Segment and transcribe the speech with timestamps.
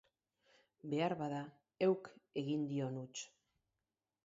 [0.93, 1.41] Beharbada,
[1.87, 2.11] heuk
[2.43, 3.25] egin dion huts.